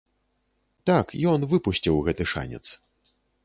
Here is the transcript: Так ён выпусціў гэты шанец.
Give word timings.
Так 0.91 1.13
ён 1.33 1.47
выпусціў 1.53 2.03
гэты 2.11 2.23
шанец. 2.35 2.65